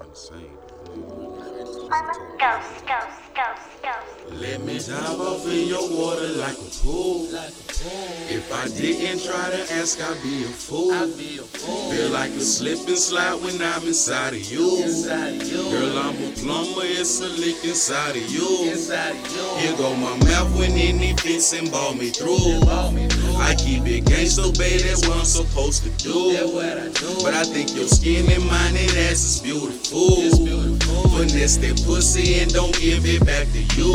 insane 0.00 1.71
ghost, 1.88 2.20
ghost, 2.86 2.86
ghost, 3.34 3.82
ghost. 3.82 4.40
Let 4.40 4.62
me 4.62 4.78
dive 4.78 5.20
off 5.20 5.46
in 5.46 5.68
your 5.68 5.88
water 5.90 6.28
like 6.38 6.56
a 6.56 6.70
pool. 6.82 7.28
If 8.30 8.52
I 8.52 8.68
didn't 8.68 9.24
try 9.24 9.50
to 9.50 9.72
ask, 9.74 10.00
I'd 10.00 10.22
be 10.22 10.44
a 10.44 10.48
fool. 10.48 10.92
Feel 11.90 12.10
like 12.10 12.30
a 12.30 12.40
slip 12.40 12.78
and 12.86 12.96
slide 12.96 13.42
when 13.42 13.60
I'm 13.60 13.82
inside 13.86 14.34
of 14.34 14.44
you. 14.44 14.84
Girl, 15.70 15.98
I'm 15.98 16.16
a 16.22 16.30
plumber, 16.36 16.84
it's 16.84 17.20
a 17.20 17.28
leak 17.28 17.64
inside 17.64 18.16
of 18.16 18.30
you. 18.30 18.70
Here 19.58 19.76
go 19.76 19.94
my 19.96 20.16
mouth 20.24 20.56
when 20.56 20.72
any 20.72 21.16
fits 21.16 21.52
and 21.52 21.70
ball 21.70 21.94
me 21.94 22.10
through. 22.10 22.62
I 23.38 23.54
keep 23.58 23.86
it 23.86 24.04
gangsta, 24.04 24.56
baby, 24.56 24.84
that's 24.84 25.06
what 25.06 25.18
I'm 25.18 25.24
supposed 25.24 25.82
to 25.82 25.90
do. 26.02 26.36
But 27.22 27.34
I 27.34 27.44
think 27.44 27.74
your 27.74 27.88
skin 27.88 28.30
and 28.30 28.46
mine 28.46 28.76
and 28.76 28.96
ass 29.10 29.24
is 29.24 29.40
beautiful. 29.40 30.71
Finesse 31.22 31.58
that 31.58 31.80
pussy 31.86 32.40
and 32.40 32.52
don't 32.52 32.74
give 32.80 33.06
it 33.06 33.24
back 33.24 33.46
to 33.54 33.62
you. 33.78 33.94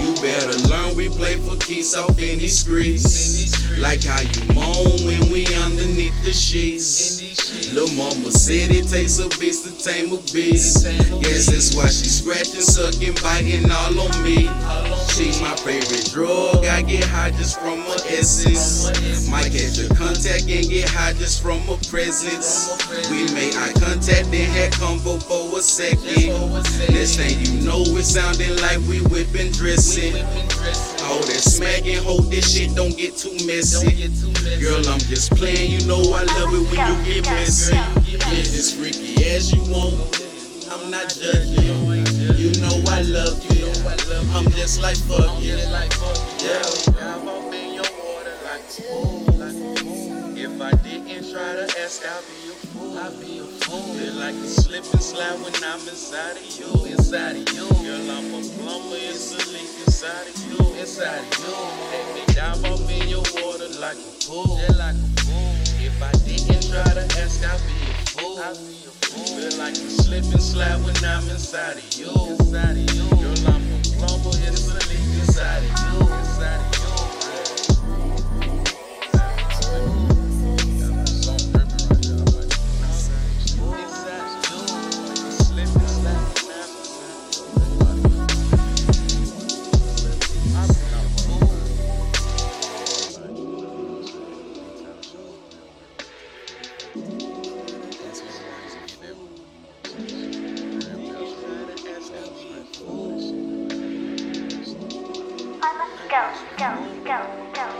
You 0.00 0.14
better 0.24 0.56
learn 0.72 0.96
we 0.96 1.10
play 1.10 1.36
for 1.36 1.54
keys 1.58 1.94
off 1.94 2.16
these 2.16 2.60
streets. 2.60 3.52
Like 3.78 4.04
how 4.04 4.22
you 4.22 4.54
moan 4.54 5.04
when 5.04 5.20
we 5.30 5.44
underneath 5.68 6.16
the 6.24 6.32
sheets. 6.32 7.20
Lil' 7.74 7.92
mama 7.92 8.30
said 8.32 8.70
it 8.70 8.88
takes 8.88 9.18
a 9.18 9.28
beast 9.38 9.68
to 9.68 9.72
tame 9.76 10.12
a 10.12 10.18
beast. 10.32 10.86
Guess 11.20 11.52
that's 11.52 11.76
why 11.76 11.88
she 11.92 12.08
scratching, 12.08 12.64
sucking, 12.64 13.20
biting 13.20 13.70
all 13.70 14.00
on 14.00 14.22
me. 14.22 14.48
She's 15.12 15.42
my 15.42 15.54
favorite 15.56 16.08
drug. 16.10 16.64
I 16.64 16.82
get 16.82 17.04
high 17.04 17.32
just 17.32 17.60
from 17.60 17.80
her 17.84 18.00
essence. 18.08 19.28
Might 19.28 19.52
catch 19.52 19.76
a 19.78 19.92
contact 19.94 20.48
and 20.48 20.68
get 20.70 20.88
high 20.88 21.12
just 21.12 21.42
from 21.42 21.60
her 21.68 21.76
presence. 21.90 22.72
We 23.10 23.28
made 23.34 23.54
eye 23.56 23.74
contact, 23.76 24.30
combo 24.78 25.18
for 25.18 25.58
a 25.58 25.62
second. 25.62 26.52
Next 26.92 27.16
thing 27.16 27.40
you 27.40 27.64
know, 27.64 27.82
it 27.82 28.04
sounding 28.04 28.56
like 28.58 28.78
we 28.88 29.00
whipping 29.08 29.52
dressing. 29.52 30.14
All 31.04 31.20
that 31.20 31.42
smacking, 31.44 32.02
hold 32.02 32.30
this 32.30 32.54
shit, 32.54 32.74
don't 32.74 32.96
get 32.96 33.16
too 33.16 33.34
messy. 33.46 34.08
Girl, 34.60 34.82
I'm 34.88 35.00
just 35.00 35.32
playing, 35.32 35.70
you 35.70 35.86
know 35.86 36.00
I 36.14 36.24
love 36.38 36.54
it 36.54 36.64
when 36.70 36.80
you 36.88 37.14
get 37.14 37.24
messy. 37.30 37.74
Get 38.10 38.48
as 38.52 38.72
freaky 38.72 39.24
as 39.30 39.52
you 39.52 39.62
want. 39.70 39.94
I'm 40.72 40.90
not 40.90 41.08
judging. 41.08 41.62
You 42.36 42.52
know 42.60 42.82
I 42.88 43.02
love 43.02 43.38
you. 43.54 43.66
I'm 44.34 44.50
just 44.52 44.80
like 44.82 44.96
fuck 44.96 45.40
you. 45.40 45.56
Yeah. 45.56 46.62
I'm 47.00 47.28
off 47.28 47.52
in 47.54 47.74
your 47.74 47.84
If 50.36 50.60
I 50.60 50.70
didn't 50.82 51.32
try 51.32 51.54
to 51.54 51.66
ask, 51.80 52.04
I'll 52.06 52.22
be 52.22 52.53
I'll 52.92 53.10
be 53.20 53.38
a 53.38 53.44
fool. 53.64 53.80
Feel 53.96 54.14
like 54.14 54.34
a 54.34 54.46
slip 54.46 54.84
and 54.92 55.02
slide 55.02 55.40
when 55.40 55.54
I'm 55.64 55.80
inside 55.88 56.36
of 56.36 56.46
you. 56.58 56.68
Inside 56.92 57.36
of 57.36 57.48
you. 57.54 57.66
Girl, 57.80 58.10
I'm 58.10 58.34
a 58.34 58.40
plumber. 58.60 59.00
It's 59.00 59.32
a 59.32 59.40
leak 59.52 59.72
inside 59.86 60.28
of 60.28 60.36
you. 60.44 60.60
Inside 60.80 61.24
of 61.24 61.38
you. 61.40 61.54
Let 61.90 62.06
me 62.14 62.22
dive 62.34 62.64
off 62.68 62.90
in 62.90 63.08
your 63.08 63.24
water 63.40 63.68
like 63.80 63.96
a 63.96 64.12
pool. 64.24 64.60
Yeah, 64.60 64.76
like 64.76 64.96
a 64.96 65.08
pool. 65.24 65.52
If 65.80 65.96
I 66.02 66.12
didn't 66.28 66.64
try 66.68 66.84
to 66.84 67.04
ask, 67.20 67.44
I'll 67.44 67.58
be 67.64 67.78
a 67.88 67.94
fool. 68.12 68.38
I'll 68.38 68.54
be 68.54 68.76
a 68.84 68.92
fool. 69.04 69.26
Feel 69.32 69.58
like 69.58 69.74
a 69.74 69.88
slip 69.90 70.24
and 70.24 70.42
slide 70.42 70.80
when 70.84 70.96
I'm 71.04 71.28
inside 71.28 71.78
of 71.78 71.88
you. 71.96 72.12
Inside 72.36 72.63
Ghost, 106.14 106.44
ghost, 106.56 107.04
ghost, 107.04 107.54
ghost. 107.56 107.73